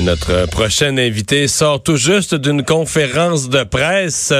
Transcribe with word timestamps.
notre 0.00 0.46
prochain 0.50 0.96
invité 0.98 1.48
sort 1.48 1.82
tout 1.82 1.96
juste 1.96 2.34
d'une 2.34 2.64
conférence 2.64 3.48
de 3.48 3.64
presse. 3.64 4.32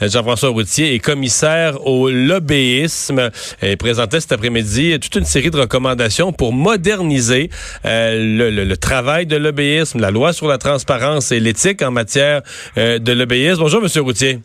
Jean-François 0.00 0.48
Routier 0.48 0.94
est 0.94 0.98
commissaire 0.98 1.86
au 1.86 2.10
lobbyisme 2.10 3.30
et 3.62 3.76
présentait 3.76 4.20
cet 4.20 4.32
après-midi 4.32 4.98
toute 5.00 5.14
une 5.16 5.24
série 5.24 5.50
de 5.50 5.58
recommandations 5.58 6.32
pour 6.32 6.52
moderniser 6.52 7.50
le, 7.84 8.50
le, 8.50 8.76
travail 8.76 9.26
de 9.26 9.36
lobbyisme, 9.36 10.00
la 10.00 10.10
loi 10.10 10.32
sur 10.32 10.48
la 10.48 10.58
transparence 10.58 11.32
et 11.32 11.40
l'éthique 11.40 11.82
en 11.82 11.90
matière 11.90 12.42
de 12.76 13.12
lobbyisme. 13.12 13.60
Bonjour, 13.60 13.82
Monsieur 13.82 14.02
Routier. 14.02 14.40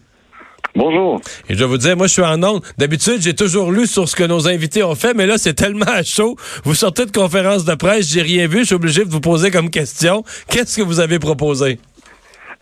Bonjour. 0.79 1.19
Et 1.49 1.55
je 1.55 1.59
vais 1.59 1.65
vous 1.65 1.77
dire, 1.77 1.97
moi, 1.97 2.07
je 2.07 2.13
suis 2.13 2.21
en 2.21 2.41
onde. 2.41 2.61
D'habitude, 2.77 3.17
j'ai 3.19 3.35
toujours 3.35 3.69
lu 3.69 3.85
sur 3.85 4.07
ce 4.07 4.15
que 4.15 4.23
nos 4.23 4.47
invités 4.47 4.81
ont 4.81 4.95
fait, 4.95 5.13
mais 5.13 5.25
là, 5.25 5.37
c'est 5.37 5.53
tellement 5.53 5.83
à 5.85 6.03
chaud. 6.15 6.37
Vous 6.63 6.73
sortez 6.73 7.05
de 7.05 7.11
conférence 7.11 7.65
de 7.65 7.75
presse, 7.75 8.09
j'ai 8.09 8.21
rien 8.21 8.47
vu, 8.47 8.59
je 8.59 8.63
suis 8.63 8.75
obligé 8.75 9.03
de 9.03 9.09
vous 9.09 9.19
poser 9.19 9.51
comme 9.51 9.69
question. 9.69 10.23
Qu'est-ce 10.49 10.77
que 10.77 10.81
vous 10.81 11.01
avez 11.01 11.19
proposé? 11.19 11.79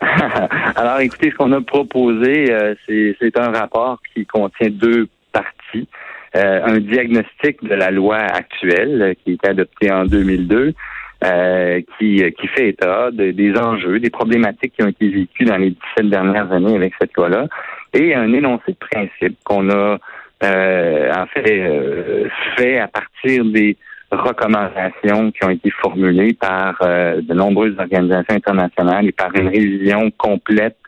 Alors, 0.00 0.98
écoutez, 0.98 1.30
ce 1.30 1.36
qu'on 1.36 1.52
a 1.52 1.60
proposé, 1.60 2.52
euh, 2.52 2.74
c'est 2.88 3.38
un 3.38 3.52
rapport 3.52 4.00
qui 4.12 4.26
contient 4.26 4.70
deux 4.70 5.06
parties. 5.32 5.86
Euh, 6.34 6.60
un 6.64 6.80
diagnostic 6.80 7.62
de 7.62 7.74
la 7.74 7.92
loi 7.92 8.16
actuelle 8.16 9.00
euh, 9.00 9.14
qui 9.14 9.30
a 9.30 9.34
été 9.34 9.48
adoptée 9.48 9.92
en 9.92 10.04
2002 10.04 10.74
euh, 11.24 11.80
qui, 11.98 12.22
qui 12.38 12.46
fait 12.46 12.68
état 12.68 13.10
des 13.10 13.52
enjeux, 13.56 13.98
des 13.98 14.08
problématiques 14.08 14.74
qui 14.74 14.84
ont 14.84 14.88
été 14.88 15.08
vécues 15.08 15.46
dans 15.46 15.56
les 15.56 15.70
17 15.96 16.10
dernières 16.10 16.52
années 16.52 16.76
avec 16.76 16.92
cette 17.00 17.12
loi-là, 17.14 17.48
et 17.92 18.14
un 18.14 18.32
énoncé 18.32 18.62
de 18.68 18.76
principe 18.76 19.36
qu'on 19.42 19.68
a 19.68 19.98
euh, 20.44 21.12
en 21.12 21.26
fait 21.26 21.60
euh, 21.60 22.28
fait 22.56 22.78
à 22.78 22.86
partir 22.86 23.44
des 23.46 23.76
recommandations 24.12 25.32
qui 25.32 25.44
ont 25.44 25.50
été 25.50 25.70
formulées 25.70 26.34
par 26.34 26.78
de 26.80 27.34
nombreuses 27.34 27.74
organisations 27.80 28.36
internationales 28.36 29.08
et 29.08 29.12
par 29.12 29.34
une 29.34 29.48
révision 29.48 30.12
complète, 30.12 30.78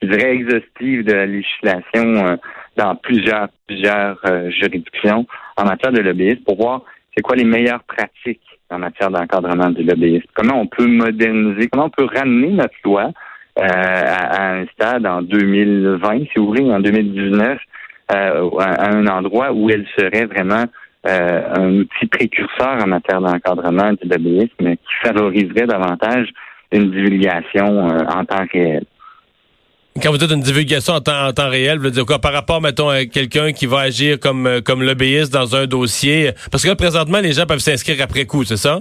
je 0.00 0.06
dirais 0.06 0.36
exhaustive 0.36 1.04
de 1.04 1.12
la 1.12 1.26
législation 1.26 2.38
dans 2.76 2.94
plusieurs 2.94 3.48
plusieurs 3.66 4.16
juridictions 4.50 5.26
en 5.56 5.64
matière 5.64 5.92
de 5.92 6.00
lobbyisme 6.00 6.44
pour 6.44 6.56
voir 6.56 6.82
c'est 7.14 7.22
quoi 7.22 7.34
les 7.34 7.44
meilleures 7.44 7.82
pratiques 7.82 8.51
en 8.72 8.78
matière 8.78 9.10
d'encadrement 9.10 9.70
du 9.70 9.82
lobbyisme. 9.82 10.26
Comment 10.34 10.60
on 10.60 10.66
peut 10.66 10.86
moderniser, 10.86 11.68
comment 11.68 11.86
on 11.86 11.90
peut 11.90 12.08
ramener 12.12 12.50
notre 12.50 12.74
loi 12.84 13.10
euh, 13.58 13.62
à, 13.62 14.52
un 14.54 14.66
stade 14.66 15.06
en 15.06 15.22
2020, 15.22 16.18
si 16.32 16.38
vous 16.38 16.46
voulez, 16.46 16.72
en 16.72 16.80
2019, 16.80 17.58
euh, 18.14 18.50
à, 18.58 18.94
un 18.94 19.06
endroit 19.06 19.52
où 19.52 19.68
elle 19.68 19.86
serait 19.96 20.24
vraiment 20.24 20.64
euh, 21.06 21.42
un 21.54 21.78
outil 21.80 22.06
précurseur 22.06 22.82
en 22.82 22.86
matière 22.86 23.20
d'encadrement 23.20 23.92
du 23.92 24.08
lobbyisme 24.08 24.76
qui 24.76 24.94
favoriserait 25.02 25.66
davantage 25.66 26.28
une 26.72 26.90
divulgation 26.90 27.86
en 27.88 28.24
temps 28.24 28.46
réel? 28.50 28.84
Quand 30.00 30.10
vous 30.10 30.16
dites 30.16 30.30
une 30.30 30.40
divulgation 30.40 30.94
en 30.94 31.00
temps, 31.00 31.50
réel, 31.50 31.78
vous 31.78 31.90
dire 31.90 32.06
quoi? 32.06 32.18
Par 32.18 32.32
rapport, 32.32 32.62
mettons, 32.62 32.88
à 32.88 33.04
quelqu'un 33.04 33.52
qui 33.52 33.66
va 33.66 33.80
agir 33.80 34.18
comme 34.18 34.46
euh, 34.46 34.62
comme 34.62 34.82
lobbyiste 34.82 35.30
dans 35.30 35.54
un 35.54 35.66
dossier? 35.66 36.30
Parce 36.50 36.62
que 36.62 36.70
là, 36.70 36.76
présentement, 36.76 37.20
les 37.20 37.32
gens 37.32 37.44
peuvent 37.44 37.58
s'inscrire 37.58 38.02
après 38.02 38.24
coup, 38.24 38.42
c'est 38.44 38.56
ça? 38.56 38.80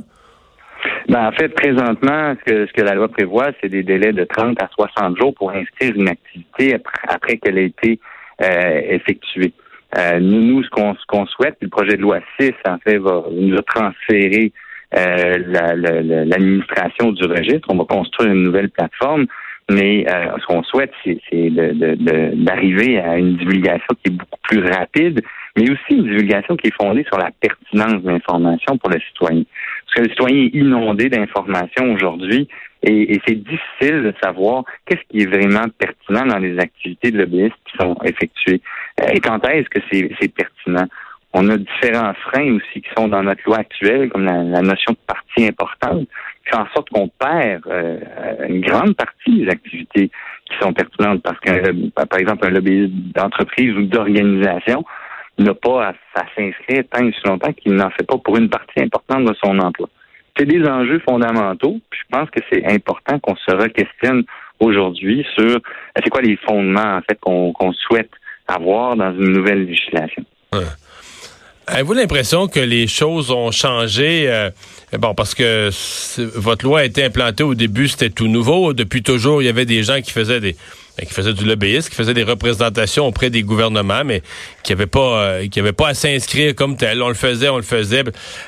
Ben, 1.09 1.27
en 1.27 1.33
fait, 1.33 1.49
présentement, 1.49 2.33
ce 2.39 2.45
que, 2.49 2.65
ce 2.65 2.71
que 2.71 2.81
la 2.81 2.95
loi 2.95 3.09
prévoit, 3.09 3.49
c'est 3.59 3.67
des 3.67 3.83
délais 3.83 4.13
de 4.13 4.23
30 4.23 4.63
à 4.63 4.69
60 4.73 5.17
jours 5.17 5.35
pour 5.35 5.51
inscrire 5.51 5.93
une 5.95 6.07
activité 6.07 6.77
après, 7.09 7.37
qu'elle 7.39 7.57
ait 7.57 7.65
été 7.65 7.99
euh, 8.41 8.81
effectuée. 8.89 9.51
Euh, 9.97 10.21
nous, 10.21 10.39
nous, 10.39 10.63
ce 10.63 10.69
qu'on 10.69 10.95
qu'on 11.09 11.25
souhaite, 11.25 11.57
le 11.61 11.67
projet 11.67 11.97
de 11.97 12.01
loi 12.01 12.19
6, 12.39 12.53
en 12.65 12.77
fait, 12.77 12.99
va 12.99 13.25
nous 13.29 13.57
a 13.57 13.63
transféré 13.63 14.53
l'administration 14.93 17.11
du 17.11 17.25
registre. 17.25 17.67
On 17.69 17.77
va 17.77 17.83
construire 17.83 18.31
une 18.31 18.43
nouvelle 18.43 18.69
plateforme. 18.69 19.25
Mais 19.71 20.05
euh, 20.09 20.37
ce 20.39 20.45
qu'on 20.47 20.63
souhaite, 20.63 20.91
c'est 21.03 21.49
d'arriver 21.49 22.99
à 22.99 23.17
une 23.17 23.37
divulgation 23.37 23.95
qui 24.03 24.11
est 24.11 24.15
beaucoup 24.15 24.39
plus 24.43 24.63
rapide, 24.65 25.21
mais 25.55 25.69
aussi 25.69 25.91
une 25.91 26.03
divulgation 26.03 26.57
qui 26.57 26.67
est 26.67 26.75
fondée 26.75 27.05
sur 27.05 27.17
la 27.17 27.31
pertinence 27.39 28.01
de 28.03 28.09
l'information 28.09 28.77
pour 28.77 28.89
le 28.89 28.99
citoyen. 28.99 29.43
Parce 29.85 29.95
que 29.95 30.01
le 30.01 30.09
citoyen 30.09 30.45
est 30.45 30.55
inondé 30.55 31.09
d'informations 31.09 31.93
aujourd'hui 31.93 32.47
et, 32.83 33.21
c'est 33.27 33.35
difficile 33.35 34.03
de 34.03 34.13
savoir 34.23 34.63
qu'est-ce 34.85 35.01
qui 35.09 35.23
est 35.23 35.27
vraiment 35.27 35.65
pertinent 35.77 36.25
dans 36.25 36.39
les 36.39 36.57
activités 36.59 37.11
de 37.11 37.19
lobbyistes 37.19 37.55
qui 37.65 37.77
sont 37.77 37.95
effectuées. 38.03 38.61
Et 39.13 39.19
quand 39.19 39.47
est-ce 39.47 39.69
que 39.69 39.79
c'est 39.91 40.33
pertinent? 40.33 40.87
On 41.33 41.47
a 41.49 41.57
différents 41.57 42.13
freins 42.15 42.55
aussi 42.55 42.81
qui 42.81 42.89
sont 42.97 43.07
dans 43.07 43.23
notre 43.23 43.41
loi 43.45 43.59
actuelle, 43.59 44.09
comme 44.09 44.25
la, 44.25 44.61
notion 44.61 44.93
de 44.93 44.97
partie 45.07 45.45
importante, 45.45 46.07
fait 46.45 46.57
en 46.57 46.65
sorte 46.73 46.89
qu'on 46.89 47.07
perd 47.07 47.63
euh, 47.67 47.97
une 48.47 48.61
grande 48.61 48.95
partie 48.95 49.43
des 49.43 49.49
activités 49.49 50.11
qui 50.45 50.57
sont 50.61 50.73
pertinentes 50.73 51.21
parce 51.21 51.39
que, 51.39 51.89
par 51.89 52.19
exemple, 52.19 52.45
un 52.45 52.49
lobbyiste 52.49 52.93
d'entreprise 53.15 53.75
ou 53.75 53.83
d'organisation 53.83 54.83
n'a 55.37 55.53
pas 55.53 55.87
à, 55.87 55.93
s'inscrire 56.35 56.83
tant 56.91 57.05
et 57.05 57.11
si 57.11 57.27
longtemps 57.27 57.53
qu'il 57.53 57.73
n'en 57.73 57.89
fait 57.91 58.05
pas 58.05 58.17
pour 58.17 58.37
une 58.37 58.49
partie 58.49 58.81
importante 58.81 59.25
de 59.25 59.35
son 59.43 59.57
emploi. 59.59 59.89
C'est 60.37 60.45
des 60.45 60.65
enjeux 60.67 60.99
fondamentaux. 60.99 61.79
je 61.91 62.03
pense 62.09 62.29
que 62.29 62.39
c'est 62.51 62.65
important 62.65 63.19
qu'on 63.19 63.35
se 63.35 63.51
re-questionne 63.51 64.23
aujourd'hui 64.59 65.25
sur 65.35 65.57
c'est 65.95 66.09
quoi 66.09 66.21
les 66.21 66.37
fondements 66.37 66.97
en 66.97 67.01
fait 67.01 67.19
qu'on 67.19 67.73
souhaite 67.73 68.11
avoir 68.47 68.95
dans 68.95 69.11
une 69.13 69.33
nouvelle 69.33 69.65
législation. 69.65 70.23
Avez-vous 71.73 71.93
l'impression 71.93 72.49
que 72.49 72.59
les 72.59 72.85
choses 72.85 73.31
ont 73.31 73.49
changé? 73.49 74.25
Euh, 74.27 74.49
bon, 74.99 75.15
parce 75.15 75.33
que 75.33 75.69
votre 76.35 76.65
loi 76.65 76.81
a 76.81 76.83
été 76.83 77.01
implantée 77.01 77.43
au 77.43 77.55
début, 77.55 77.87
c'était 77.87 78.09
tout 78.09 78.27
nouveau. 78.27 78.73
Depuis 78.73 79.01
toujours, 79.01 79.41
il 79.41 79.45
y 79.45 79.47
avait 79.49 79.63
des 79.63 79.81
gens 79.81 80.01
qui 80.01 80.11
faisaient 80.11 80.41
des 80.41 80.57
ben, 80.97 81.07
qui 81.07 81.13
faisaient 81.13 81.31
du 81.31 81.45
lobbyisme, 81.45 81.89
qui 81.89 81.95
faisaient 81.95 82.13
des 82.13 82.25
représentations 82.25 83.07
auprès 83.07 83.29
des 83.29 83.43
gouvernements, 83.43 84.03
mais 84.03 84.21
qui 84.63 84.73
n'avaient 84.73 84.85
pas 84.85 85.21
euh, 85.21 85.47
qui 85.47 85.61
avaient 85.61 85.71
pas 85.71 85.87
à 85.87 85.93
s'inscrire 85.93 86.55
comme 86.55 86.75
tel. 86.75 87.01
On 87.01 87.07
le 87.07 87.13
faisait, 87.13 87.47
on 87.47 87.55
le 87.55 87.63
faisait. 87.63 88.03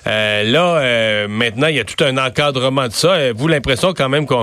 Euh, 0.05 0.44
là, 0.44 1.25
maintenant, 1.29 1.67
il 1.67 1.78
y 1.78 1.79
a 1.79 1.85
tout 1.85 2.03
un 2.03 2.17
encadrement 2.17 2.90
de 2.90 2.94
ça. 2.94 3.13
Avez-vous 3.13 3.47
l'impression 3.47 3.94
quand 3.94 4.09
même 4.09 4.28
que 4.28 4.35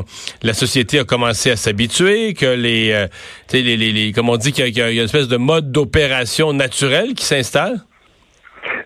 la 0.43 0.55
société 0.55 1.01
a 1.01 1.05
commencé 1.05 1.51
à 1.51 1.57
s'habituer, 1.57 2.33
que 2.33 2.47
les, 2.47 3.07
les, 3.53 3.63
les, 3.63 3.77
les, 3.77 4.13
comme 4.13 4.31
on 4.31 4.39
dit, 4.39 4.53
qu'il 4.53 4.75
y, 4.75 4.81
a 4.81 4.91
une 4.91 5.05
espèce 5.05 5.29
de 5.29 5.37
mode 5.37 5.71
d'opération 5.71 6.55
naturel 6.55 7.13
qui 7.13 7.27
s'installe? 7.27 7.83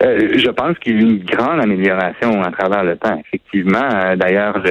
Euh, 0.05 0.37
je 0.37 0.49
pense 0.51 0.77
qu'il 0.79 0.93
y 0.93 0.97
a 0.97 0.99
eu 0.99 1.03
une 1.03 1.23
grande 1.23 1.61
amélioration 1.61 2.43
à 2.43 2.51
travers 2.51 2.83
le 2.83 2.95
temps. 2.95 3.19
Effectivement, 3.25 3.89
euh, 3.91 4.15
d'ailleurs, 4.15 4.61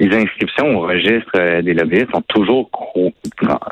les 0.00 0.16
inscriptions 0.16 0.76
au 0.76 0.80
registre 0.80 1.32
euh, 1.36 1.60
des 1.60 1.74
lobbyistes 1.74 2.14
ont 2.14 2.22
toujours 2.22 2.70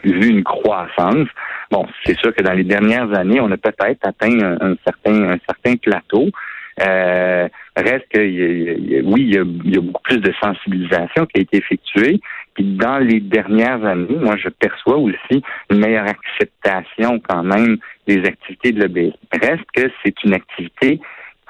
vu 0.04 0.28
une 0.28 0.44
croissance. 0.44 1.28
Bon, 1.70 1.86
c'est 2.04 2.18
sûr 2.18 2.34
que 2.34 2.42
dans 2.42 2.52
les 2.52 2.64
dernières 2.64 3.12
années, 3.16 3.40
on 3.40 3.50
a 3.50 3.56
peut-être 3.56 4.06
atteint 4.06 4.56
un, 4.60 4.74
certain 4.84 5.30
un 5.30 5.38
certain 5.46 5.76
plateau. 5.76 6.28
reste 6.78 8.06
que 8.12 8.20
oui, 8.20 9.22
il 9.22 9.34
y, 9.34 9.38
a, 9.38 9.80
beaucoup 9.80 10.02
plus 10.02 10.18
de 10.18 10.32
sensibilisation 10.42 11.24
qui 11.26 11.38
a 11.38 11.40
été 11.40 11.58
effectuée. 11.58 12.20
Puis 12.54 12.64
dans 12.64 12.98
les 12.98 13.20
dernières 13.20 13.84
années, 13.84 14.18
moi, 14.20 14.36
je 14.36 14.48
perçois 14.48 14.96
aussi 14.96 15.42
une 15.70 15.78
meilleure 15.78 16.06
acceptation 16.08 17.20
quand 17.20 17.42
même 17.42 17.78
des 18.06 18.18
activités 18.24 18.72
de 18.72 18.80
lobbyisme. 18.80 19.16
Reste 19.32 19.64
que 19.74 19.90
c'est 20.04 20.22
une 20.24 20.34
activité 20.34 21.00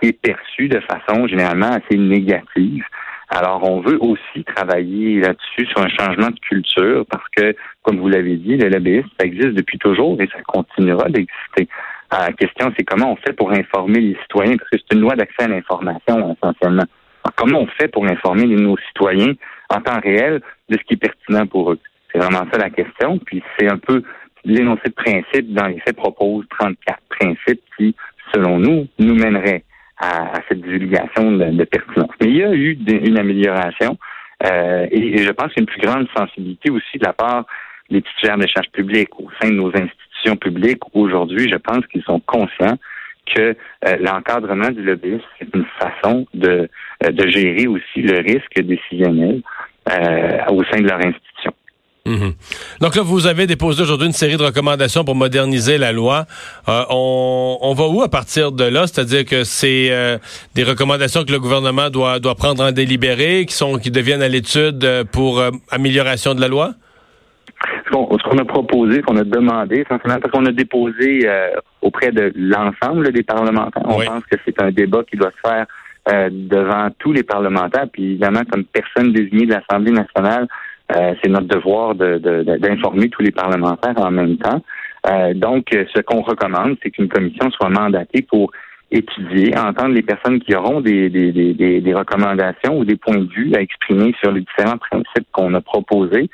qui 0.00 0.08
est 0.08 0.20
perçue 0.20 0.68
de 0.68 0.80
façon 0.80 1.26
généralement 1.26 1.70
assez 1.70 1.96
négative. 1.96 2.84
Alors, 3.28 3.68
on 3.68 3.80
veut 3.80 3.98
aussi 4.00 4.44
travailler 4.44 5.20
là-dessus 5.20 5.66
sur 5.66 5.80
un 5.80 5.88
changement 5.88 6.28
de 6.28 6.38
culture 6.40 7.06
parce 7.10 7.24
que, 7.34 7.56
comme 7.82 7.98
vous 7.98 8.08
l'avez 8.08 8.36
dit, 8.36 8.56
le 8.56 8.68
lobbyisme, 8.68 9.08
ça 9.18 9.26
existe 9.26 9.54
depuis 9.54 9.78
toujours 9.78 10.20
et 10.20 10.28
ça 10.32 10.42
continuera 10.46 11.08
d'exister. 11.08 11.68
La 12.10 12.30
question, 12.32 12.70
c'est 12.76 12.84
comment 12.84 13.12
on 13.12 13.16
fait 13.16 13.32
pour 13.32 13.50
informer 13.52 14.00
les 14.00 14.16
citoyens, 14.22 14.56
parce 14.58 14.68
que 14.68 14.76
c'est 14.76 14.94
une 14.94 15.00
loi 15.00 15.16
d'accès 15.16 15.44
à 15.44 15.48
l'information, 15.48 16.36
essentiellement. 16.36 16.84
comment 17.36 17.60
on 17.60 17.66
fait 17.66 17.88
pour 17.88 18.04
informer 18.04 18.44
nos 18.44 18.76
citoyens 18.88 19.32
en 19.74 19.80
temps 19.80 20.00
réel 20.00 20.40
de 20.68 20.76
ce 20.76 20.82
qui 20.84 20.94
est 20.94 20.96
pertinent 20.96 21.46
pour 21.46 21.72
eux? 21.72 21.78
C'est 22.10 22.18
vraiment 22.18 22.46
ça 22.52 22.58
la 22.58 22.70
question. 22.70 23.18
Puis 23.18 23.42
c'est 23.58 23.70
un 23.70 23.78
peu 23.78 24.02
l'énoncé 24.44 24.82
de 24.86 24.94
principe, 24.94 25.52
dans 25.52 25.66
les 25.66 25.80
faits, 25.80 25.96
propose 25.96 26.44
34 26.58 26.98
principes 27.08 27.62
qui, 27.76 27.94
selon 28.34 28.58
nous, 28.58 28.88
nous 28.98 29.14
mèneraient 29.14 29.64
à, 29.98 30.32
cette 30.48 30.60
divulgation 30.60 31.32
de, 31.32 31.64
pertinence. 31.64 32.10
Mais 32.20 32.28
il 32.28 32.36
y 32.36 32.44
a 32.44 32.52
eu 32.52 32.76
une 32.86 33.18
amélioration 33.18 33.96
euh, 34.44 34.86
et, 34.90 35.18
je 35.18 35.30
pense 35.30 35.52
qu'il 35.52 35.58
y 35.58 35.60
a 35.60 35.62
une 35.62 35.66
plus 35.66 35.80
grande 35.80 36.08
sensibilité 36.16 36.70
aussi 36.70 36.98
de 36.98 37.04
la 37.04 37.12
part 37.12 37.46
des 37.90 38.02
titulaires 38.02 38.38
de 38.38 38.46
charges 38.46 38.70
publiques 38.72 39.18
au 39.18 39.28
sein 39.40 39.48
de 39.48 39.54
nos 39.54 39.68
institutions 39.68 40.36
publiques. 40.36 40.82
Aujourd'hui, 40.94 41.48
je 41.48 41.56
pense 41.56 41.86
qu'ils 41.86 42.02
sont 42.02 42.20
conscients 42.20 42.78
que 43.26 43.54
euh, 43.86 43.96
l'encadrement 44.00 44.70
du 44.70 44.82
lobbyisme, 44.82 45.22
c'est 45.38 45.54
une 45.54 45.66
façon 45.78 46.26
de, 46.34 46.68
euh, 47.04 47.10
de 47.10 47.28
gérer 47.28 47.66
aussi 47.68 48.02
le 48.02 48.18
risque 48.18 48.60
décisionnel 48.60 49.42
au 49.86 50.64
sein 50.64 50.80
de 50.80 50.86
leur 50.86 50.98
institution. 50.98 51.52
Mhm. 52.06 52.32
Donc 52.80 52.96
là, 52.96 53.02
vous 53.02 53.26
avez 53.26 53.46
déposé 53.46 53.82
aujourd'hui 53.82 54.06
une 54.08 54.12
série 54.12 54.36
de 54.36 54.42
recommandations 54.42 55.04
pour 55.04 55.14
moderniser 55.14 55.78
la 55.78 55.92
loi. 55.92 56.24
Euh, 56.68 56.82
on, 56.90 57.74
va 57.76 57.86
où 57.86 58.02
à 58.02 58.08
partir 58.08 58.50
de 58.50 58.64
là? 58.64 58.86
C'est-à-dire 58.86 59.24
que 59.24 59.44
c'est 59.44 59.88
euh, 59.90 60.18
des 60.54 60.64
recommandations 60.64 61.24
que 61.24 61.30
le 61.30 61.38
gouvernement 61.38 61.90
doit, 61.90 62.18
doit 62.18 62.34
prendre 62.34 62.64
en 62.64 62.72
délibéré, 62.72 63.46
qui, 63.46 63.54
sont, 63.54 63.78
qui 63.78 63.90
deviennent 63.90 64.22
à 64.22 64.28
l'étude 64.28 64.84
euh, 64.84 65.04
pour 65.04 65.42
amélioration 65.70 66.34
de 66.34 66.40
la 66.40 66.48
loi? 66.48 66.72
Ce 67.92 68.28
qu'on 68.28 68.38
a 68.38 68.44
proposé, 68.44 69.02
qu'on 69.02 69.16
a 69.16 69.24
demandé, 69.24 69.84
parce 69.88 70.02
qu'on 70.02 70.46
a 70.46 70.52
déposé 70.52 71.28
auprès 71.80 72.10
de 72.10 72.32
l'ensemble 72.34 73.12
des 73.12 73.22
parlementaires. 73.22 73.82
On 73.84 74.02
pense 74.02 74.24
que 74.24 74.36
c'est 74.44 74.60
un 74.60 74.70
débat 74.70 75.02
qui 75.08 75.16
doit 75.16 75.30
se 75.30 75.48
faire 75.48 75.66
devant 76.06 76.88
tous 76.98 77.12
les 77.12 77.22
parlementaires, 77.22 77.86
puis 77.92 78.02
évidemment, 78.12 78.42
comme 78.50 78.64
personne 78.64 79.12
désignée 79.12 79.46
de 79.46 79.52
l'Assemblée 79.52 79.92
nationale, 79.92 80.48
euh, 80.96 81.14
c'est 81.22 81.30
notre 81.30 81.46
devoir 81.46 81.94
d'informer 81.94 83.08
tous 83.08 83.22
les 83.22 83.30
parlementaires 83.30 83.94
en 83.96 84.10
même 84.10 84.36
temps. 84.36 84.62
Euh, 85.08 85.34
donc, 85.34 85.66
ce 85.70 86.00
qu'on 86.00 86.22
recommande, 86.22 86.76
c'est 86.82 86.90
qu'une 86.90 87.08
commission 87.08 87.50
soit 87.50 87.68
mandatée 87.68 88.22
pour 88.22 88.50
étudier, 88.90 89.56
entendre 89.56 89.94
les 89.94 90.02
personnes 90.02 90.40
qui 90.40 90.54
auront 90.54 90.80
des, 90.80 91.08
des, 91.08 91.94
recommandations 91.94 92.78
ou 92.78 92.84
des 92.84 92.96
points 92.96 93.16
de 93.16 93.28
vue 93.32 93.54
à 93.54 93.60
exprimer 93.60 94.14
sur 94.20 94.32
les 94.32 94.42
différents 94.42 94.76
principes 94.76 95.26
qu'on 95.32 95.54
a 95.54 95.60
proposés 95.62 96.28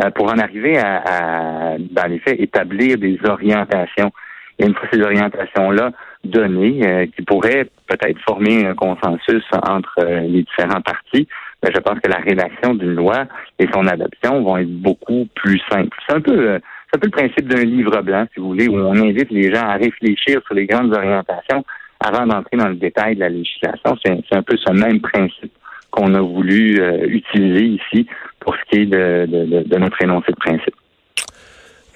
euh, 0.00 0.10
pour 0.10 0.32
en 0.32 0.38
arriver 0.38 0.78
à, 0.78 1.76
dans 1.78 2.06
les 2.08 2.18
faits, 2.20 2.40
établir 2.40 2.96
des 2.96 3.18
orientations. 3.28 4.10
Et 4.58 4.64
une 4.66 4.74
fois 4.74 4.88
ces 4.90 5.02
orientations-là 5.02 5.92
données, 6.24 7.10
qui 7.14 7.22
pourraient 7.22 7.68
peut-être 7.86 8.18
former 8.26 8.66
un 8.66 8.74
consensus 8.74 9.44
entre 9.66 10.04
les 10.04 10.42
différents 10.42 10.80
partis, 10.80 11.26
ben, 11.62 11.72
je 11.74 11.80
pense 11.80 11.98
que 12.00 12.08
la 12.08 12.18
rédaction 12.18 12.74
d'une 12.74 12.94
loi 12.94 13.24
et 13.58 13.66
son 13.72 13.86
adoption 13.86 14.42
vont 14.42 14.58
être 14.58 14.72
beaucoup 14.80 15.26
plus 15.34 15.60
simples. 15.70 15.96
C'est 16.06 16.14
un 16.14 16.20
peu 16.20 16.50
euh, 16.50 16.58
un 16.94 16.98
peu 16.98 17.06
le 17.06 17.10
principe 17.10 17.48
d'un 17.48 17.64
livre 17.64 18.00
blanc, 18.00 18.26
si 18.32 18.40
vous 18.40 18.48
voulez, 18.48 18.68
où 18.68 18.76
on 18.76 18.94
invite 18.94 19.30
les 19.30 19.52
gens 19.52 19.66
à 19.66 19.74
réfléchir 19.74 20.40
sur 20.46 20.54
les 20.54 20.66
grandes 20.66 20.94
orientations 20.94 21.64
avant 22.00 22.26
d'entrer 22.26 22.56
dans 22.56 22.68
le 22.68 22.76
détail 22.76 23.16
de 23.16 23.20
la 23.20 23.28
législation. 23.28 23.96
C'est 24.04 24.36
un 24.36 24.42
peu 24.42 24.56
ce 24.56 24.72
même 24.72 25.00
principe 25.00 25.52
qu'on 25.90 26.14
a 26.14 26.20
voulu 26.20 26.80
euh, 26.80 27.06
utiliser 27.08 27.64
ici 27.64 28.06
pour 28.40 28.54
ce 28.54 28.60
qui 28.70 28.82
est 28.82 28.86
de, 28.86 29.26
de, 29.66 29.78
notre 29.78 30.00
énoncé 30.00 30.30
de 30.30 30.36
principe. 30.36 30.74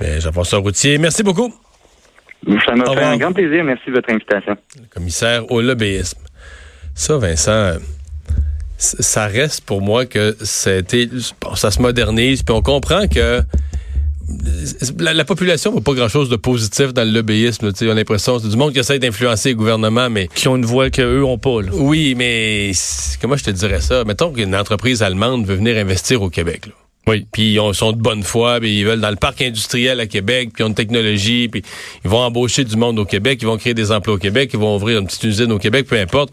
Ben, 0.01 0.21
Jean-François 0.21 0.59
Routier, 0.59 0.99
merci 0.99 1.23
beaucoup. 1.23 1.55
Ça 2.67 2.75
m'a 2.75 2.85
fait 2.85 3.03
un 3.03 3.17
grand 3.17 3.33
plaisir. 3.33 3.65
Merci 3.65 3.85
de 3.89 3.93
votre 3.93 4.11
invitation. 4.11 4.57
Le 4.77 4.87
commissaire 4.93 5.51
au 5.51 5.61
lobbyisme. 5.61 6.19
Ça, 6.95 7.17
Vincent, 7.17 7.75
ça 8.77 9.27
reste 9.27 9.65
pour 9.65 9.81
moi 9.81 10.07
que 10.07 10.37
c'était 10.43 11.09
ça 11.55 11.71
se 11.71 11.81
modernise 11.81 12.43
puis 12.43 12.55
on 12.55 12.63
comprend 12.63 13.07
que 13.07 13.43
la, 14.99 15.25
population 15.25 15.75
n'a 15.75 15.81
pas 15.81 15.95
grand-chose 15.95 16.29
de 16.29 16.37
positif 16.37 16.93
dans 16.93 17.05
le 17.05 17.13
lobbyisme. 17.13 17.71
On 17.81 17.91
a 17.91 17.95
l'impression 17.95 18.39
c'est 18.39 18.49
du 18.49 18.57
monde 18.57 18.73
qui 18.73 18.79
essaie 18.79 18.99
d'influencer 18.99 19.51
le 19.51 19.57
gouvernement, 19.57 20.09
mais... 20.11 20.29
Qui 20.35 20.49
ont 20.49 20.57
une 20.57 20.65
voix 20.65 20.91
qu'eux 20.91 21.21
n'ont 21.21 21.39
pas. 21.39 21.59
Oui, 21.73 22.15
mais 22.17 22.73
comment 23.21 23.37
je 23.37 23.45
te 23.45 23.51
dirais 23.51 23.81
ça? 23.81 24.05
Mettons 24.05 24.33
qu'une 24.33 24.55
entreprise 24.55 25.03
allemande 25.03 25.47
veut 25.47 25.57
venir 25.57 25.77
investir 25.77 26.23
au 26.23 26.31
Québec. 26.31 26.67
Oui. 27.07 27.27
Puis 27.33 27.55
ils 27.55 27.75
sont 27.75 27.93
de 27.93 28.01
bonne 28.01 28.23
foi, 28.23 28.61
puis 28.61 28.81
ils 28.81 28.85
veulent 28.85 29.01
dans 29.01 29.11
le 29.11 29.17
parc 29.17 29.43
industriel 29.43 29.99
à 30.01 30.07
Québec, 30.07 30.51
puis 30.53 30.63
ils 30.63 30.65
ont 30.65 30.69
une 30.69 30.75
technologie, 30.75 31.49
puis 31.49 31.63
ils 32.05 32.11
vont 32.11 32.21
embaucher 32.21 32.65
du 32.65 32.77
monde 32.77 32.99
au 32.99 33.05
Québec, 33.05 33.39
ils 33.43 33.47
vont 33.47 33.57
créer 33.57 33.75
des 33.75 33.91
emplois 33.91 34.15
au 34.15 34.19
Québec, 34.19 34.51
ils 34.53 34.61
vont 34.61 34.77
ouvrir 34.77 34.99
une 34.99 35.07
petite 35.07 35.25
usine 35.25 35.53
au 35.53 35.59
Québec, 35.59 35.87
peu 35.89 35.99
importe. 35.99 36.33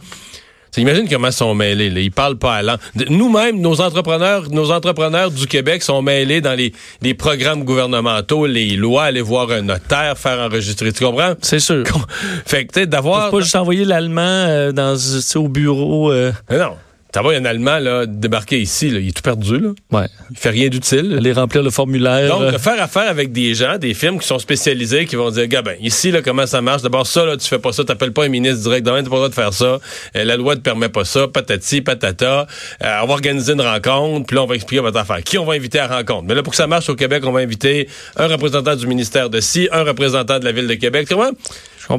Imagine 0.78 1.08
comment 1.10 1.28
ils 1.28 1.34
sont 1.34 1.56
mêlés. 1.56 1.90
Là. 1.90 2.00
Ils 2.00 2.12
parlent 2.12 2.38
pas 2.38 2.58
à. 2.58 2.78
Nous-mêmes, 3.10 3.60
nos 3.60 3.82
entrepreneurs, 3.82 4.50
nos 4.50 4.72
entrepreneurs 4.72 5.32
du 5.32 5.48
Québec 5.48 5.84
sont 5.84 6.02
mêlés 6.02 6.42
dans 6.42 6.54
les, 6.54 6.74
les 7.02 7.14
programmes 7.14 7.64
gouvernementaux, 7.64 8.46
les 8.46 8.76
lois, 8.76 9.06
aller 9.06 9.22
voir 9.22 9.52
un 9.52 9.62
notaire, 9.62 10.18
faire 10.18 10.40
enregistrer. 10.40 10.94
Tu 10.94 11.04
comprends? 11.04 11.34
C'est 11.42 11.60
sûr. 11.60 11.84
Fait 12.46 12.66
que, 12.66 12.82
tu 12.82 12.88
d'avoir. 12.88 13.32
pas 13.32 13.40
juste 13.42 13.56
envoyer 13.56 13.84
l'allemand 13.84 14.22
euh, 14.22 14.72
dans, 14.72 14.96
au 15.36 15.48
bureau. 15.48 16.12
Euh... 16.12 16.32
Non. 16.52 16.76
Ça 17.14 17.24
va, 17.24 17.32
il 17.32 17.34
y 17.34 17.38
a 17.38 17.42
un 17.42 17.46
Allemand 17.46 17.80
là, 17.80 18.06
débarqué 18.06 18.60
ici, 18.60 18.92
là, 18.92 19.00
il 19.00 19.08
est 19.08 19.12
tout 19.12 19.24
perdu. 19.24 19.58
Là. 19.58 19.70
Ouais. 19.92 20.06
Il 20.30 20.38
fait 20.38 20.52
rien 20.52 20.70
d'utile. 20.70 21.16
Aller 21.18 21.32
remplir 21.32 21.64
le 21.64 21.72
formulaire. 21.72 22.38
Donc, 22.38 22.58
faire 22.60 22.80
affaire 22.82 23.10
avec 23.10 23.32
des 23.32 23.56
gens, 23.56 23.80
des 23.80 23.96
firmes 23.96 24.20
qui 24.20 24.28
sont 24.28 24.38
spécialisés, 24.38 25.08
qui 25.08 25.16
vont 25.16 25.32
dire, 25.32 25.48
gars, 25.48 25.64
ben, 25.64 25.76
ici, 25.82 26.12
là, 26.12 26.22
comment 26.22 26.46
ça 26.46 26.62
marche? 26.62 26.84
D'abord, 26.84 27.08
ça, 27.08 27.26
là, 27.26 27.36
tu 27.36 27.48
fais 27.48 27.58
pas 27.58 27.74
ça, 27.74 27.84
t'appelles 27.84 28.14
pas 28.14 28.26
un 28.26 28.30
ministre 28.30 28.62
directement, 28.62 28.98
t'as 28.98 29.10
pas 29.10 29.10
le 29.10 29.16
droit 29.16 29.30
de 29.30 29.34
faire 29.34 29.54
ça. 29.54 29.80
Euh, 30.16 30.24
la 30.24 30.38
loi 30.38 30.54
ne 30.54 30.60
permet 30.60 30.90
pas 30.90 31.04
ça, 31.04 31.28
patati, 31.28 31.82
patata. 31.82 32.46
Euh, 32.84 33.00
on 33.02 33.08
va 33.08 33.14
organiser 33.14 33.54
une 33.54 33.62
rencontre, 33.62 34.28
puis 34.28 34.36
là, 34.36 34.44
on 34.44 34.48
va 34.48 34.54
expliquer 34.54 34.82
votre 34.82 35.00
affaire. 35.00 35.24
Qui 35.24 35.40
on 35.40 35.46
va 35.46 35.54
inviter 35.54 35.80
à 35.80 35.88
la 35.88 35.98
rencontre? 35.98 36.26
Mais 36.28 36.36
là, 36.36 36.44
pour 36.44 36.52
que 36.52 36.58
ça 36.58 36.68
marche 36.68 36.90
au 36.90 36.96
Québec, 36.96 37.24
on 37.26 37.32
va 37.32 37.40
inviter 37.40 37.90
un 38.18 38.28
représentant 38.28 38.76
du 38.76 38.86
ministère 38.86 39.32
de 39.32 39.40
ci, 39.40 39.68
un 39.72 39.84
représentant 39.84 40.38
de 40.38 40.46
la 40.46 40.52
ville 40.52 40.68
de 40.68 40.76
Québec. 40.76 41.08
Tu 41.08 41.16
vois? 41.16 41.32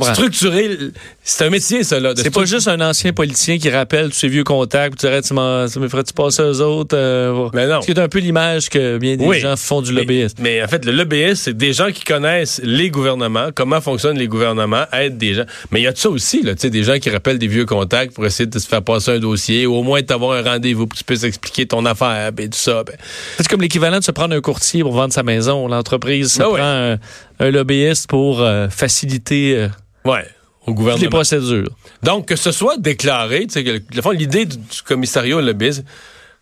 Structurer, 0.00 0.78
c'est 1.22 1.46
un 1.46 1.50
métier, 1.50 1.82
ça, 1.82 1.98
là. 1.98 2.12
C'est 2.16 2.30
pas 2.30 2.44
juste 2.44 2.68
un 2.68 2.80
ancien 2.80 3.12
politicien 3.12 3.58
qui 3.58 3.70
rappelle 3.70 4.10
tous 4.10 4.16
ses 4.18 4.28
vieux 4.28 4.44
contacts, 4.44 4.98
tu 4.98 5.06
dirais, 5.06 5.20
tu 5.22 5.34
me 5.34 5.88
ferais-tu 5.88 6.12
passer 6.12 6.42
aux 6.42 6.60
autres? 6.60 6.96
Euh, 6.96 7.48
mais 7.52 7.66
non. 7.66 7.80
C'est 7.82 7.98
un 7.98 8.08
peu 8.08 8.20
l'image 8.20 8.68
que 8.68 8.98
bien 8.98 9.16
des 9.16 9.40
gens 9.40 9.56
font 9.56 9.82
du 9.82 9.92
lobbyisme. 9.92 10.38
Mais, 10.40 10.62
en 10.62 10.68
fait, 10.68 10.84
le 10.84 10.92
lobbyisme, 10.92 11.34
c'est 11.34 11.56
des 11.56 11.72
gens 11.72 11.90
qui 11.90 12.04
connaissent 12.04 12.60
les 12.62 12.90
gouvernements, 12.90 13.48
comment 13.54 13.80
fonctionnent 13.80 14.18
les 14.18 14.28
gouvernements, 14.28 14.84
aident 14.92 15.18
des 15.18 15.34
gens. 15.34 15.44
Mais 15.70 15.80
il 15.80 15.84
y 15.84 15.86
a 15.88 15.92
de 15.92 15.98
ça 15.98 16.08
aussi, 16.08 16.42
là, 16.42 16.54
tu 16.54 16.62
sais, 16.62 16.70
des 16.70 16.84
gens 16.84 16.98
qui 16.98 17.10
rappellent 17.10 17.38
des 17.38 17.48
vieux 17.48 17.66
contacts 17.66 18.14
pour 18.14 18.24
essayer 18.24 18.46
de 18.46 18.58
se 18.58 18.68
faire 18.68 18.82
passer 18.82 19.12
un 19.12 19.18
dossier, 19.18 19.66
ou 19.66 19.74
au 19.74 19.82
moins 19.82 20.02
t'avoir 20.02 20.38
un 20.38 20.42
rendez-vous 20.42 20.86
pour 20.86 20.94
que 20.94 20.98
tu 20.98 21.04
puisses 21.04 21.24
expliquer 21.24 21.66
ton 21.66 21.84
affaire, 21.84 22.30
et 22.38 22.48
tout 22.48 22.58
ça. 22.58 22.84
Ben. 22.84 22.96
C'est 23.38 23.48
comme 23.48 23.62
l'équivalent 23.62 23.98
de 23.98 24.04
se 24.04 24.12
prendre 24.12 24.34
un 24.34 24.40
courtier 24.40 24.82
pour 24.82 24.92
vendre 24.92 25.12
sa 25.12 25.22
maison. 25.22 25.66
L'entreprise 25.66 26.32
se 26.34 26.42
ah 26.42 26.48
prend 26.48 26.96
un, 27.40 27.50
lobbyiste 27.50 28.08
pour 28.08 28.40
euh, 28.40 28.68
faciliter... 28.68 29.56
Euh, 29.56 29.68
Ouais. 30.04 30.26
Au 30.66 30.74
gouvernement. 30.74 31.02
Les 31.02 31.08
procédures. 31.08 31.70
Donc, 32.02 32.26
que 32.26 32.36
ce 32.36 32.52
soit 32.52 32.76
déclaré, 32.76 33.46
tu 33.46 33.62
sais, 33.62 33.82
l'idée 34.12 34.44
du, 34.44 34.58
commissariat 34.84 35.40
lobbyisme, 35.40 35.84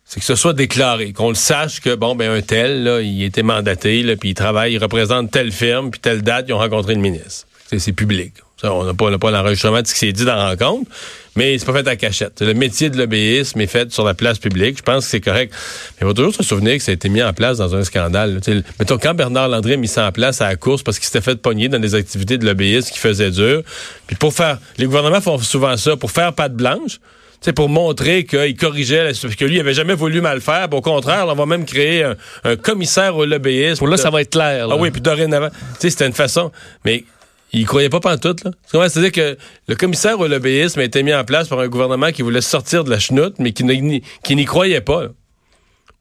c'est 0.05 0.19
que 0.19 0.25
ce 0.25 0.35
soit 0.35 0.53
déclaré, 0.53 1.13
qu'on 1.13 1.29
le 1.29 1.35
sache 1.35 1.81
que, 1.81 1.95
bon, 1.95 2.15
ben, 2.15 2.31
un 2.31 2.41
tel, 2.41 2.83
là, 2.83 3.01
il 3.01 3.23
était 3.23 3.43
mandaté, 3.43 4.01
là, 4.03 4.15
puis 4.15 4.29
il 4.29 4.33
travaille, 4.33 4.73
il 4.73 4.77
représente 4.77 5.31
telle 5.31 5.51
firme, 5.51 5.91
puis 5.91 5.99
telle 5.99 6.21
date, 6.21 6.45
ils 6.47 6.53
ont 6.53 6.57
rencontré 6.57 6.95
le 6.95 7.01
ministre. 7.01 7.47
C'est 7.77 7.93
public. 7.93 8.33
on 8.63 8.83
n'a 8.83 8.93
pas, 8.93 9.15
pas 9.19 9.31
l'enregistrement 9.31 9.81
de 9.81 9.87
ce 9.87 9.93
qui 9.93 9.99
s'est 9.99 10.11
dit 10.11 10.25
dans 10.25 10.35
la 10.35 10.49
rencontre, 10.49 10.89
mais 11.35 11.57
c'est 11.57 11.65
pas 11.65 11.73
fait 11.73 11.87
à 11.87 11.95
cachette. 11.95 12.41
Le 12.41 12.53
métier 12.53 12.89
de 12.89 12.97
lobbyisme 12.97 13.59
est 13.61 13.67
fait 13.67 13.91
sur 13.91 14.03
la 14.03 14.13
place 14.13 14.39
publique. 14.39 14.77
Je 14.77 14.83
pense 14.83 15.05
que 15.05 15.11
c'est 15.11 15.21
correct. 15.21 15.53
Mais 15.53 16.05
il 16.05 16.07
faut 16.07 16.13
toujours 16.13 16.33
se 16.33 16.43
souvenir 16.43 16.77
que 16.77 16.83
ça 16.83 16.91
a 16.91 16.93
été 16.93 17.09
mis 17.09 17.23
en 17.23 17.33
place 17.33 17.57
dans 17.57 17.75
un 17.75 17.83
scandale. 17.83 18.39
mettons, 18.79 18.97
quand 18.97 19.13
Bernard 19.13 19.49
Landry 19.49 19.73
a 19.73 19.77
mis 19.77 19.87
ça 19.87 20.07
en 20.07 20.11
place 20.11 20.41
à 20.41 20.47
la 20.47 20.55
course 20.55 20.83
parce 20.83 20.97
qu'il 20.97 21.05
s'était 21.05 21.21
fait 21.21 21.35
pogner 21.35 21.69
dans 21.69 21.79
des 21.79 21.95
activités 21.95 22.37
de 22.37 22.45
lobbyisme 22.45 22.91
qui 22.91 22.99
faisaient 22.99 23.31
dur. 23.31 23.63
Puis 24.07 24.15
pour 24.15 24.33
faire... 24.33 24.59
Les 24.77 24.85
gouvernements 24.85 25.21
font 25.21 25.37
souvent 25.37 25.77
ça. 25.77 25.95
Pour 25.95 26.11
faire 26.11 26.33
patte 26.33 26.53
blanche, 26.53 26.99
c'est 27.41 27.53
pour 27.53 27.69
montrer 27.69 28.25
qu'il 28.25 28.55
corrigeait, 28.57 29.11
que 29.37 29.45
lui, 29.45 29.55
il 29.55 29.59
avait 29.59 29.73
jamais 29.73 29.93
voulu 29.93 30.21
mal 30.21 30.41
faire. 30.41 30.67
Au 30.71 30.81
contraire, 30.81 31.25
on 31.27 31.35
va 31.35 31.45
même 31.45 31.65
créer 31.65 32.03
un, 32.43 32.55
commissaire 32.57 33.15
au 33.15 33.25
lobbyisme. 33.25 33.77
Pour 33.77 33.87
là, 33.87 33.97
ça 33.97 34.09
va 34.09 34.21
être 34.21 34.31
clair. 34.31 34.67
Ah 34.69 34.75
oui, 34.77 34.91
puis 34.91 35.01
dorénavant. 35.01 35.49
Tu 35.49 35.55
sais, 35.79 35.89
c'était 35.91 36.07
une 36.07 36.13
façon. 36.13 36.51
Mais 36.83 37.03
il 37.51 37.65
croyait 37.65 37.89
pas 37.89 37.99
pantoute, 37.99 38.43
là. 38.43 38.51
C'est-à-dire 38.89 39.11
que 39.11 39.37
le 39.67 39.75
commissaire 39.75 40.19
au 40.19 40.27
lobbyisme 40.27 40.79
a 40.79 40.83
été 40.83 41.01
mis 41.03 41.13
en 41.13 41.23
place 41.23 41.47
par 41.47 41.59
un 41.59 41.67
gouvernement 41.67 42.11
qui 42.11 42.21
voulait 42.21 42.41
sortir 42.41 42.83
de 42.83 42.89
la 42.89 42.99
chenoute, 42.99 43.35
mais 43.39 43.53
qui 43.53 44.35
n'y 44.35 44.45
croyait 44.45 44.81
pas. 44.81 45.03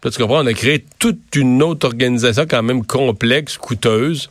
Là, 0.04 0.10
tu 0.12 0.18
comprends, 0.18 0.44
on 0.44 0.46
a 0.46 0.52
créé 0.52 0.84
toute 1.00 1.34
une 1.34 1.60
autre 1.62 1.86
organisation 1.86 2.46
quand 2.48 2.62
même 2.62 2.86
complexe, 2.86 3.58
coûteuse, 3.58 4.30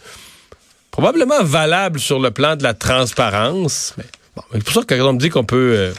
probablement 0.92 1.44
valable 1.44 2.00
sur 2.00 2.20
le 2.20 2.32
plan 2.32 2.56
de 2.56 2.64
la 2.64 2.74
transparence. 2.74 3.94
Mais, 3.98 4.06
bon, 4.36 4.44
c'est 4.54 4.64
pour 4.64 4.74
ça 4.74 4.82
que 4.84 4.96
quand 4.96 5.10
on 5.10 5.14
me 5.14 5.20
dit 5.20 5.30
qu'on 5.30 5.44
peut, 5.44 5.74
euh, 5.76 5.94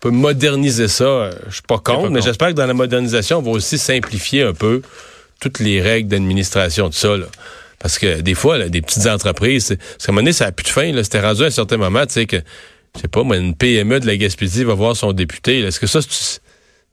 peut 0.00 0.10
moderniser 0.10 0.88
ça, 0.88 1.04
euh, 1.04 1.32
je 1.48 1.54
suis 1.54 1.62
pas 1.62 1.78
contre, 1.78 2.08
mais 2.08 2.22
j'espère 2.22 2.48
que 2.48 2.54
dans 2.54 2.66
la 2.66 2.72
modernisation, 2.72 3.38
on 3.38 3.42
va 3.42 3.50
aussi 3.50 3.76
simplifier 3.76 4.44
un 4.44 4.54
peu 4.54 4.80
toutes 5.40 5.58
les 5.58 5.82
règles 5.82 6.08
d'administration 6.08 6.88
de 6.88 6.94
ça. 6.94 7.18
Là. 7.18 7.26
Parce 7.80 7.98
que 7.98 8.20
des 8.20 8.34
fois, 8.34 8.68
des 8.68 8.82
petites 8.82 9.06
entreprises, 9.06 9.68
parce 9.68 10.06
qu'à 10.06 10.12
un 10.12 10.14
moment 10.14 10.22
donné, 10.22 10.32
ça 10.32 10.44
n'a 10.44 10.52
plus 10.52 10.64
de 10.64 10.68
fin. 10.68 11.02
C'était 11.02 11.20
rendu 11.20 11.42
à 11.42 11.46
un 11.46 11.50
certain 11.50 11.78
moment, 11.78 12.06
tu 12.06 12.12
sais, 12.12 12.26
que, 12.26 12.36
je 12.94 13.00
sais 13.00 13.08
pas, 13.08 13.22
moi, 13.24 13.38
une 13.38 13.56
PME 13.56 14.00
de 14.00 14.06
la 14.06 14.16
Gaspésie 14.16 14.64
va 14.64 14.74
voir 14.74 14.94
son 14.94 15.12
député. 15.12 15.60
Est-ce 15.60 15.80
que 15.80 15.86
ça, 15.86 16.00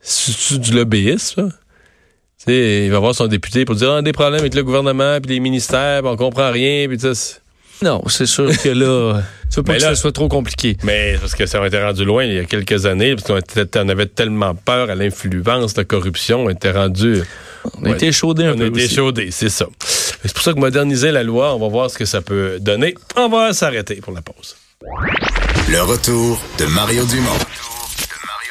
c'est 0.01 0.60
du 0.60 0.72
lobbyisme, 0.72 1.51
ça? 2.38 2.51
il 2.51 2.89
va 2.89 3.00
voir 3.00 3.13
son 3.13 3.27
député 3.27 3.65
pour 3.65 3.75
dire, 3.75 3.89
on 3.89 3.96
ah, 3.96 3.98
a 3.98 4.01
des 4.01 4.13
problèmes 4.13 4.39
avec 4.39 4.56
le 4.56 4.63
gouvernement, 4.63 5.20
puis 5.22 5.34
les 5.34 5.39
ministères, 5.41 6.03
on 6.06 6.15
comprend 6.15 6.51
rien, 6.51 6.88
puis 6.88 7.00
ça. 7.00 7.12
Non, 7.84 8.01
c'est 8.08 8.25
sûr 8.25 8.50
que 8.58 8.70
là, 8.70 9.22
tu 9.51 9.58
veux 9.58 9.63
pas 9.63 9.74
que 9.74 9.82
ça 9.82 9.94
soit 9.96 10.13
trop 10.13 10.29
compliqué. 10.29 10.77
Mais 10.84 11.15
parce 11.20 11.36
que 11.36 11.46
ça 11.46 11.62
a 11.62 11.67
été 11.67 11.79
rendu 11.79 12.06
loin 12.06 12.24
il 12.24 12.34
y 12.34 12.39
a 12.39 12.46
quelques 12.46 12.86
années, 12.86 13.15
parce 13.15 13.44
qu'on 13.67 13.89
avait 13.89 14.06
tellement 14.06 14.56
peur 14.56 14.89
à 14.89 14.96
l'influence, 14.96 15.75
la 15.75 15.84
corruption, 15.84 16.46
on 16.46 16.50
était 16.50 16.72
rendu... 16.72 17.24
On 17.82 17.84
a 17.84 17.89
été 17.91 18.13
chaudé 18.13 18.46
un 18.46 18.56
peu 18.56 18.62
On 18.62 18.63
a 18.63 18.67
été 18.67 18.88
chaudé, 18.88 19.29
c'est 19.32 19.50
ça. 19.50 19.67
C'est 20.24 20.33
pour 20.33 20.43
ça 20.43 20.53
que 20.53 20.59
moderniser 20.59 21.12
la 21.12 21.24
loi, 21.24 21.55
on 21.55 21.59
va 21.59 21.67
voir 21.67 21.89
ce 21.89 21.97
que 21.97 22.05
ça 22.05 22.21
peut 22.21 22.59
donner. 22.59 22.95
On 23.15 23.29
va 23.29 23.53
s'arrêter 23.53 23.95
pour 23.95 24.13
la 24.13 24.21
pause. 24.21 24.55
Le 25.69 25.81
retour 25.81 26.39
de 26.59 26.65
Mario 26.65 27.05
Dumont. 27.05 27.38